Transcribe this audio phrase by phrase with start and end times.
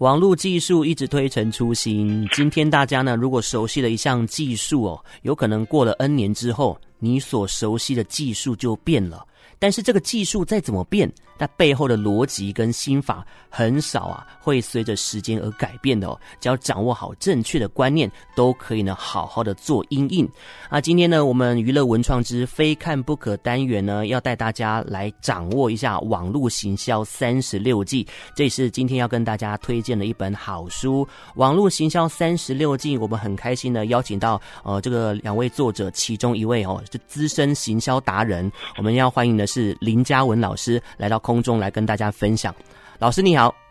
[0.00, 9.26] 网络技术一直推陈出新，今天大家呢，如果熟悉了一项技术哦，有可能过了 N 年之后，你所熟悉的技术就变了。
[9.58, 16.18] 但是这个技术再怎么变，那背后的逻辑跟心法很少啊，会随着时间而改变的哦。
[16.40, 20.28] 只要掌握好正确的观念，都可以呢好好的做阴影。
[20.68, 28.06] 啊，今天呢，我们娱乐文创之非看不可单元呢，要带大家来掌握一下网络行销三十六计。
[28.34, 31.04] 这也是今天要跟大家推荐的一本好书
[31.36, 32.96] 《网络行销三十六计》。
[33.00, 39.46] 我们很开心的邀请到呃这个两位作者其中一位哦，是资深行销达人，我们要欢迎的。
[39.46, 42.54] 是林嘉文老师来到空中来跟大家分享。
[42.98, 43.65] 老师你好。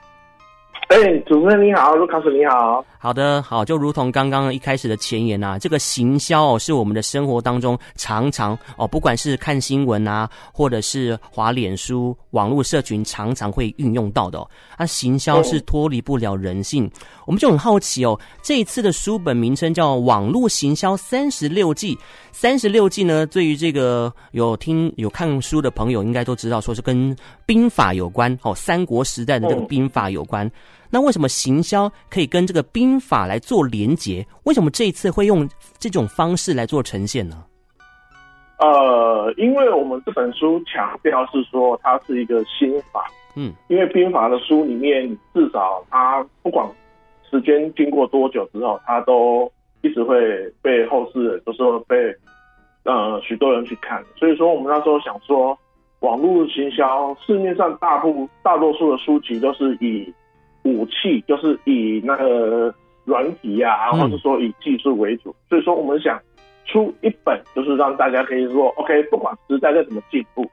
[0.87, 14.47] 哎、欸，主持人你好，卢卡斯你好，好的，好，就如同刚刚一开始的前言啊，这个行销哦，是我们的生活当中常常哦，不管是看新闻啊，或者是滑脸书、网络社群，常常会运用到的哦。
[14.77, 16.91] 啊，行销是脱离不了人性，嗯、
[17.25, 21.95] 我们就很好奇哦，这一次的书本名称叫《网络行销三十六计》，
[22.31, 30.45] 三十六计呢，对于这个有听有看书的朋友，应该都知道，说是跟兵法有关哦，三国时代的这个兵法有关。
[30.45, 30.51] 嗯
[30.95, 34.25] 那为什么行销可以跟这个兵法来做连结？
[34.45, 35.45] 为什么这一次会用
[35.77, 37.43] 这种方式来做呈现呢？
[38.59, 46.65] 呃，因为我们这本书强调是说它是一个心法，嗯，因为兵法的书里面至少它不管
[47.29, 50.17] 时间经过多久之后，它都一直会
[50.61, 51.97] 被后世人，就是说被
[52.83, 54.01] 呃许多人去看。
[54.15, 55.59] 所以说我们那时候想说，
[55.99, 60.13] 网络行销市面上大部大多数的书籍都是以武
[61.05, 66.19] 器就是以那个软体呀，或者说以技术为主，所以说我们想
[66.65, 70.49] 出一本，就是让大家可以说，OK，不管时代在怎么进步，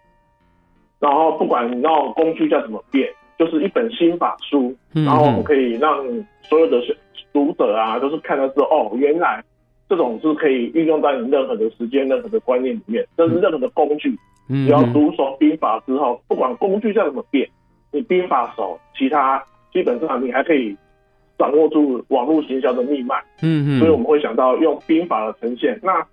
[1.01, 6.05] 然后不管你那种工具再怎么变，就是一本心法书，然后我们可以让
[6.43, 6.79] 所有的
[7.33, 9.43] 读者啊，都是看到说，哦，原来
[9.89, 14.15] 这种是可以运用在你任何的时间、任何的观念里面，这是任何的工具，
[14.49, 17.49] 只要读熟兵法之后，不管工具再怎么变，
[17.91, 19.43] 你兵法熟，其他。
[19.73, 20.77] 基本上你还可以
[21.39, 25.79] 掌握住网络行销的命脉，嗯嗯，所以我们会想到用兵法的呈现。
[25.83, 26.07] 那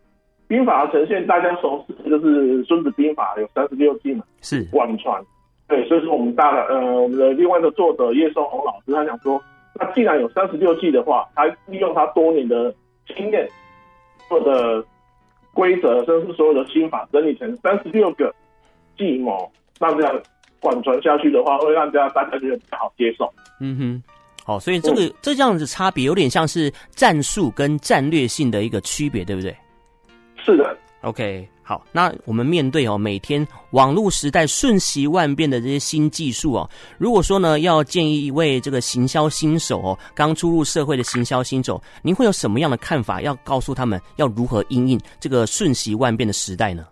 [0.47, 5.21] 兵法的呈现，大家熟悉就是《孙子兵法》有三十六计嘛，是广传。
[5.67, 9.39] 对，所以说我们大的呃，我们的另外的作者叶松红老师，他想说，
[9.75, 12.73] 那既然有三十六计的话，他利用他多年的
[13.15, 13.47] 经验
[14.27, 14.83] 或者
[15.53, 18.33] 规则，甚至是所有的心法整理成三十六个
[18.97, 20.19] 计谋，那这样。
[20.59, 23.31] 广传下去的话，会让大家大家觉得比较好接受。
[23.59, 24.03] 嗯哼，
[24.43, 29.55] 好，所以这个、嗯、这样子差别有点像是战术跟战略性的一个区别，对不对？
[30.43, 30.77] 是的。
[31.01, 43.21] OK，好，那我们面对哦，每天网络时代瞬息万变的这些新技术哦，如果说呢，要建议一位这个行销新手哦，刚出入社会的行销新手，您会有什么样的看法？
[43.21, 46.85] 要告诉他们要如何应应这个瞬息万变的时代呢？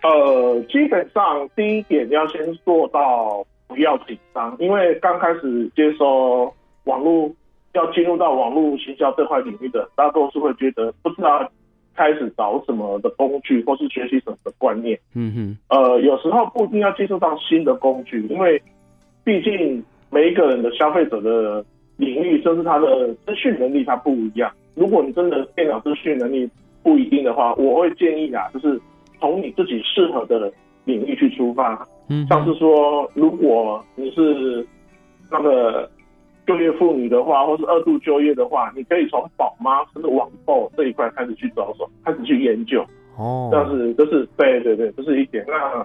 [0.00, 6.52] 呃，基本上第一点要先做到不要紧张，因为刚开始接收
[6.84, 7.28] 网络，
[7.74, 11.50] 要进入到网络行销这块领域的，大多数会觉得不知道
[11.96, 14.96] 开始找什么的工具，或是学习什么的观念。
[15.14, 15.58] 嗯哼。
[15.68, 18.62] 呃，有时候不一定要接触到新的工具，因为
[19.24, 21.64] 毕竟每一个人的消费者的
[21.96, 24.48] 领域，甚至他的资讯能力，他不一样。
[24.76, 26.48] 如果你真的电脑资讯能力
[26.84, 28.80] 不一定的话，我会建议啊，就是。
[29.20, 30.52] 从你自己适合的
[30.84, 34.66] 领域去出发，嗯，像是说，如果你是
[35.30, 35.88] 那个
[36.46, 42.84] 就业妇女的话，或是二度就业的话，你可以从宝妈甚至网购这一块开始去着手，开始去研究。
[43.18, 45.44] 哦，但是就是对对对，这是一点。
[45.48, 45.84] 那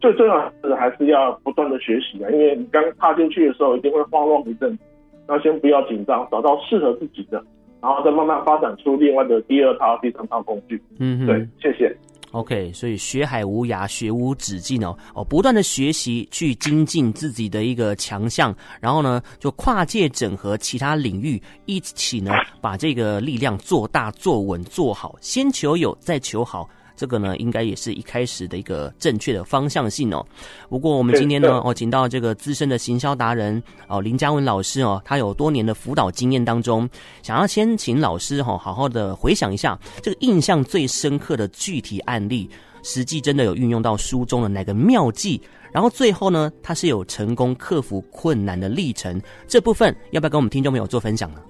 [0.00, 4.78] 最重要的还是要不断的学习啊，因为你刚踏进去的时候一定会慌乱一阵，
[5.26, 7.44] 那先不要紧张，找到适合自己的，
[7.82, 10.80] 然后再慢慢发展出另外的第二套、第三套工具。
[11.00, 11.94] 嗯，对，谢谢。
[12.32, 26.68] OK，所以学海无涯，学无止境哦哦，不断的学习去精进自己的一个强项，然后呢，就跨界整合其他领域，一起呢把这个力量做大、做稳、做好，先求有，再求好。
[26.98, 30.26] 这个呢，应该也是一开始的一个正确的方向性哦。
[30.68, 36.90] 不过我们今天呢，哦，请到这个资深的行销达人哦，林嘉文老师哦，他有多年的辅导经验当中，
[37.22, 42.50] 想要先请老师哈，好好的回想一下这个印象最深刻的具体案例，
[42.82, 45.40] 实际真的有运用到书中的哪个妙计，
[45.72, 51.40] 然后最后呢，他是有成功克服困难的历程，这部分要不要跟我们听众朋友做分享呢？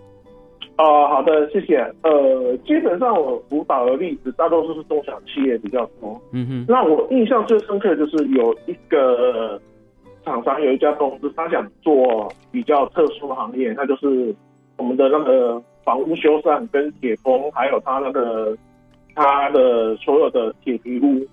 [0.78, 1.76] 哦、呃，好的，谢谢。
[2.02, 6.20] 呃，基本上我辅导的例子大多数是中小企业比较多。
[6.32, 9.60] 嗯哼，那我印象最深刻的就是有一个
[10.25, 14.32] 厂商有一家公司，他想做比较特殊的行业，那就是
[14.76, 18.56] 我们的那个房屋修缮跟铁工，还有他那个
[19.16, 21.26] 他的所有的铁皮屋。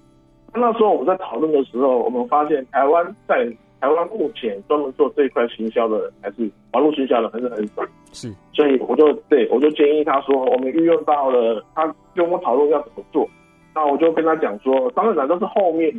[0.55, 3.45] 那时候我们在讨论的时候，我们发现台湾在
[3.85, 7.83] 台湾目前专门做这一块行销的，还是网络行销的，还是很少。
[8.13, 13.29] 是，所以我就对我就建议他说，我们运用到了，他跟我讨论要怎么做。
[13.75, 15.93] 那我就跟他讲说，当然都是后面，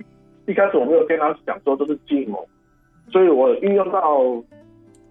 [0.49, 2.45] 一开始我没有跟他讲说这是计谋，
[3.13, 4.19] 所以我运用到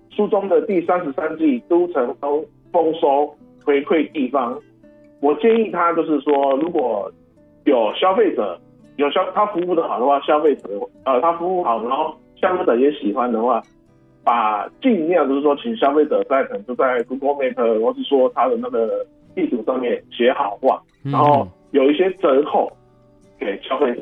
[0.10, 2.44] 书中的第三十三计都城都
[2.74, 3.34] 丰收
[3.64, 4.60] 回馈地方，
[5.22, 7.10] 我建议他就是说，如果
[7.64, 8.60] 有消费者
[8.98, 10.68] 有消他服务的好的话，消费者
[11.06, 12.14] 呃他服务好，然后
[12.48, 13.62] 消费者也喜欢的话，
[14.24, 21.48] 把尽量就是说请消费者在可能就在 Google Map 或是说他的那个地图上面写好话，然后。
[21.72, 22.72] 有一些折扣
[23.38, 24.02] 给消费者，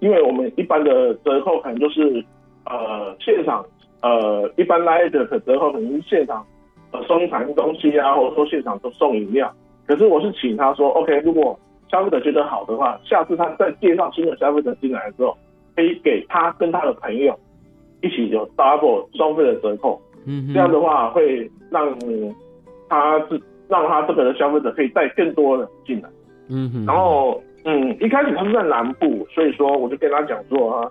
[0.00, 2.22] 因为我们一般的折扣可能就是
[2.66, 3.64] 呃现场
[4.02, 6.44] 呃一般来的折扣可能是现场
[6.90, 9.50] 呃送一盘东西啊，或者说现场都送饮料。
[9.86, 11.58] 可是我是请他说，OK，如果
[11.90, 15.34] 消费者觉得好的话，下次他再介绍新的消费者进来的时候，
[15.74, 17.34] 可以给他跟他的朋友
[18.02, 20.00] 一起有 double 双倍的折扣。
[20.26, 21.98] 嗯，这样的话会让
[22.88, 26.08] 他是让他这个的消费者可以带更多的进来。
[26.48, 30.90] 嗯哼，然后嗯，一开始他是在南部，所以说我就跟他讲说啊，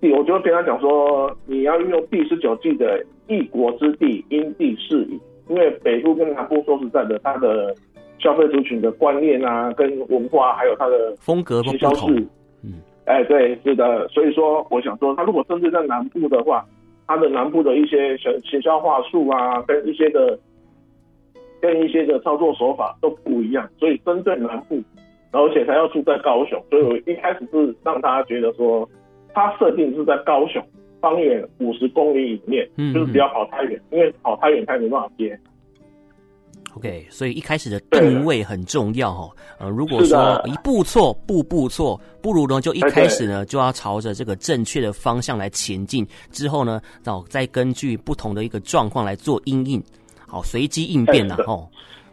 [0.00, 5.18] 第我就跟他讲说，你要运用第十九季的一国之地因地适宜，
[5.48, 7.74] 因为北部跟南部说实在的，它的
[8.18, 12.14] 消费族群的观念啊，跟文化还有它的风格不同，
[12.62, 12.74] 嗯，
[13.06, 16.64] 哎，对，是的，所以说我想说，他如果针对在南部的话，
[17.06, 20.38] 他的南部的一些行行销话术啊，跟一些的。
[21.58, 24.78] 跟一些的操作手法都不一样，所以针对南部，
[25.32, 28.86] 而且他要住在高雄，所以我一开始是让他觉得说，
[29.32, 30.62] 他设定是在高雄
[31.00, 35.36] 方圆五十公里以内，嗯，就是不要跑太远，因为跑太远他没办法接。
[36.76, 39.30] OK，所以一开始的定位很重要哈。
[39.58, 49.82] 呃，如果说一步错，步步错，不如呢就一开始呢就要朝着这个正确的方向来前进，之后呢，哦再根据不同的一个状况来做应应。
[50.26, 51.66] 好，随机应变的哦。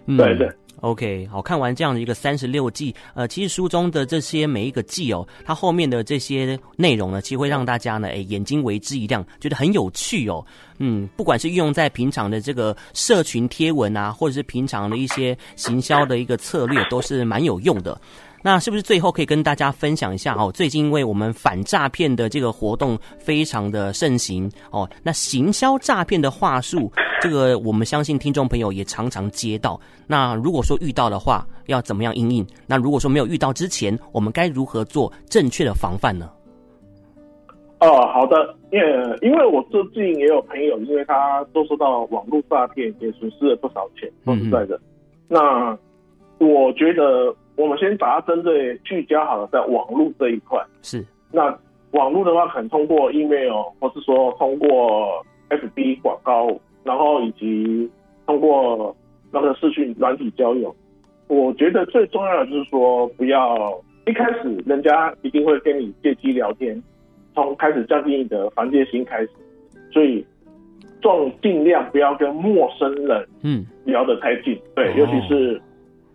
[0.06, 0.50] 嗯，对对
[0.84, 10.46] ，OK，好，看完这样的一个三十六计，呃，其实书中的这些每一个计哦，它后面的这些内容呢，其实会让大家呢，哎，眼睛为之一亮，觉得很有趣哦。
[10.80, 18.00] 嗯，不管是运用在平常的这个社群贴文啊，或者是平常的一些行销的一个策略，都是蛮有用的。
[18.46, 20.52] 那是不是最后可以跟大家分享一下哦？
[20.52, 26.92] 最近因为我们反诈骗的这个活动非常的盛行哦，那行销诈骗的话术，
[27.24, 29.80] 这个我们相信听众朋友也常常接到。
[30.06, 32.46] 那如果说遇到的话，要怎么样应应？
[32.68, 36.30] 那如果说没有遇到之前，我们该如何做正确的防范呢？
[37.80, 44.76] 哦，好的，因为因为我最近也有朋友，因为他都收到网络诈骗，也损失了不少钱，说实在的。
[44.76, 44.82] 嗯、
[45.30, 45.78] 那
[46.46, 47.34] 我觉得。
[47.56, 51.06] 我们先把它针对聚焦好了，在网络这一块是。
[51.32, 51.56] 那
[51.92, 56.48] 网络的话，可能通过 email，或是说通过 FB 广告，
[56.84, 57.90] 然后以及
[58.26, 58.96] 通过
[59.32, 60.76] 那个视讯软体交友。
[61.28, 66.82] 我觉得最重要的就是说，不要一开始人家一定会跟你借机聊天，
[67.34, 69.30] 从开始降低你的防戒心开始。
[69.92, 70.26] 所以，
[71.02, 75.62] 重尽量不要跟陌生人嗯聊得太近，嗯、对，尤其是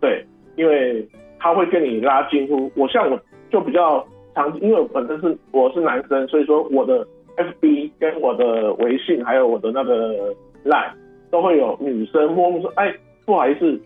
[0.00, 0.24] 对，
[0.56, 1.06] 因为。
[1.40, 3.16] 他会跟你拉近乎，我像我
[3.48, 7.06] 就比较常，因为我本身是我是男生，所以说我的
[7.36, 10.34] FB 跟我的微信还有我的那个
[10.64, 10.92] Line
[11.30, 12.92] 都会有女生摸摸说，哎，
[13.24, 13.80] 不好意思，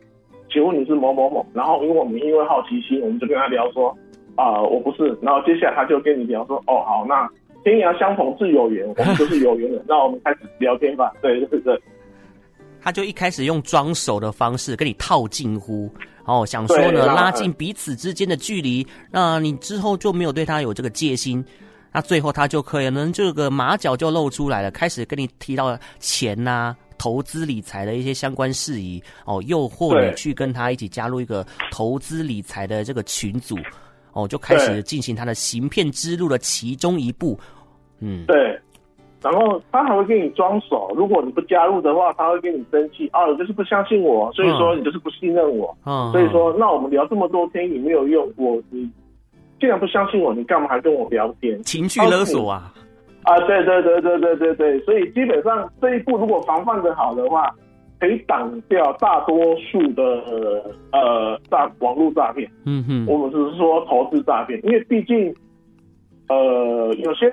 [0.50, 1.44] 请问你是某某某？
[1.52, 3.88] 然后因为我们因为好奇心，我们就跟他聊说，
[4.36, 5.16] 啊、呃，我不是。
[5.20, 7.28] 然后接下来他就跟你聊说，哦，好，那
[7.64, 11.12] 天涯相逢自有缘，我们就是有缘人，那我们开始聊天吧。
[11.22, 11.80] 对对对，
[12.80, 15.90] 他就一开始用装熟的方式跟你套近乎。
[16.24, 21.44] 哦，想说呢，拉近彼此之间的距离，那你之后就没有对他有这个戒心，
[21.92, 33.56] 那最后他就可能这个马脚就露出来了，开始跟你提到钱呐、啊、投资理财的一些相关事宜，哦，诱惑你去跟他一起加入一个投资理财的这个群组，
[34.12, 37.38] 哦，就开始进行他的行骗之路的其中一步，
[38.00, 38.58] 嗯，对。
[39.20, 48.90] 然后他还会跟你装熟，如果你不加入的话，他会跟你生气啊，你就是不相信我，所以说你就是不信任我，嗯，所以说那我们聊这么多天也没有用，我你
[49.62, 51.62] 既然不相信我，你干嘛还跟我聊天？
[51.62, 52.74] 情绪勒索啊！
[53.22, 57.48] 啊，对对对对对对对，所以基本上这一步如果防范的好的话，
[58.00, 60.02] 可以挡掉大多数的
[60.90, 62.50] 呃诈网络诈骗。
[62.66, 65.32] 嗯哼，我们只是说投资诈骗，因为毕竟
[66.28, 67.32] 呃有些。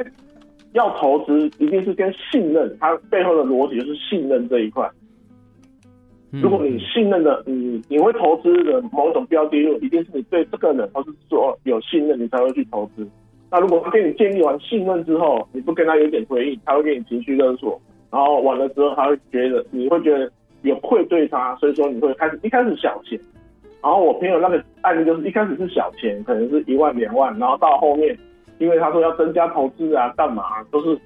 [0.74, 4.88] 要投资一定是跟信任，它背后的逻辑就是信任这一块。
[6.32, 13.08] 如果你信任的，你你会投资的某种标的物，一定是你对这个人或是说有信任，你才会去投资。
[13.50, 17.82] 那如果他跟你建立完信任之后，你不跟他有点回应，他会给你情绪勒索，
[18.12, 20.32] 然后完了之后，他会觉得你会觉得
[20.62, 23.20] 有愧对他，所以说你会开始一开始小钱。
[23.82, 28.16] 然后我朋友那个案例就是一开始是小钱，可能是一万两万，然后到后面，
[28.60, 31.00] 因为他说要增加投资啊，干嘛都是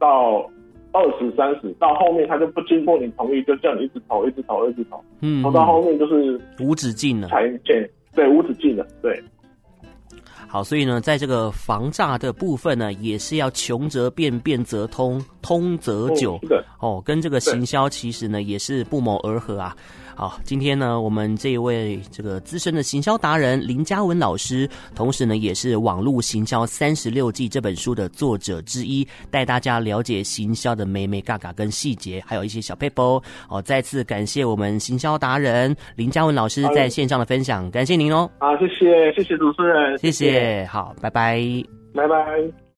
[0.00, 0.50] 到。
[0.92, 9.22] 二十三十，到后面他就不经过你同意，就叫你一直投，一直投，一直投，嗯，投到后面就是无止境了，才对对无止境了，对。
[10.50, 19.76] 好，所以呢，在这个防诈的部分呢，也是要穷则变，变则通，通则久，嗯、哦，跟这个行销其实呢也是不谋而合啊。
[20.18, 33.22] 好，今天呢，我们这一位这个资深的行销达人林嘉文老师，同时呢，也是《网络行销三十六计》这本书的作者之一，带大家了解行销的美美嘎嘎跟细节，还有一些小撇步。
[33.48, 38.28] 哦，再次感谢我们行销达人林嘉文老师在线上的分享，感谢您哦。
[38.40, 41.40] 好，谢谢，谢谢主持人，谢谢好，拜拜，
[41.94, 42.67] 拜拜。